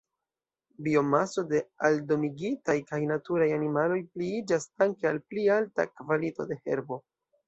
[0.85, 1.57] Biomaso de
[1.89, 6.99] aldomigitaj kaj naturaj animaloj pliiĝas danke al pli alta kvalito de herbo.